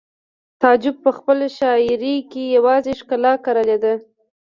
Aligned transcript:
تعجب 0.61 0.95
په 1.05 1.11
خپله 1.17 1.45
شاعرۍ 1.57 2.15
کې 2.31 2.43
یوازې 2.55 2.93
ښکلا 2.99 3.33
کرلې 3.45 3.77
ده 3.83 3.93